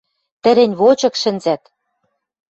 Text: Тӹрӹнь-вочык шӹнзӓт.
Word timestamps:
Тӹрӹнь-вочык 0.43 1.13
шӹнзӓт. 1.21 1.61